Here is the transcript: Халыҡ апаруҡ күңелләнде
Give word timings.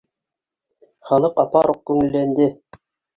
Халыҡ 1.09 1.37
апаруҡ 1.43 1.83
күңелләнде 1.91 2.49